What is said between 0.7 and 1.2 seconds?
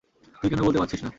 পারছিস না?